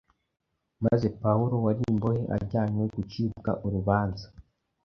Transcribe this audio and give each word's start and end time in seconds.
maze 0.85 1.07
Pawulo 1.21 1.55
wari 1.65 1.81
imbohe 1.91 2.21
ajyanwe 2.35 2.83
gucirwa 2.95 3.51
urubanza 3.65 4.25